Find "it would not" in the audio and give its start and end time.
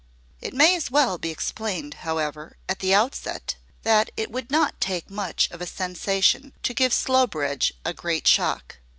4.17-4.81